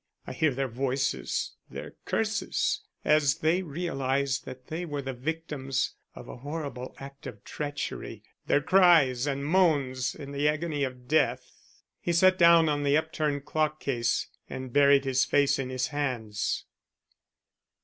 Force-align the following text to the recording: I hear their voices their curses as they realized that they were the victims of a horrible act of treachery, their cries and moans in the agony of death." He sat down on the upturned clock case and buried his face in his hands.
I 0.25 0.33
hear 0.33 0.49
their 0.55 0.67
voices 0.67 1.51
their 1.69 1.93
curses 2.05 2.81
as 3.05 3.35
they 3.35 3.61
realized 3.61 4.45
that 4.45 4.65
they 4.65 4.83
were 4.83 5.03
the 5.03 5.13
victims 5.13 5.93
of 6.15 6.27
a 6.27 6.37
horrible 6.37 6.95
act 6.97 7.27
of 7.27 7.43
treachery, 7.43 8.23
their 8.47 8.61
cries 8.61 9.27
and 9.27 9.45
moans 9.45 10.15
in 10.15 10.31
the 10.31 10.49
agony 10.49 10.83
of 10.83 11.07
death." 11.07 11.51
He 11.99 12.13
sat 12.13 12.39
down 12.39 12.67
on 12.67 12.81
the 12.81 12.97
upturned 12.97 13.45
clock 13.45 13.79
case 13.79 14.27
and 14.49 14.73
buried 14.73 15.05
his 15.05 15.23
face 15.23 15.59
in 15.59 15.69
his 15.69 15.89
hands. 15.89 16.65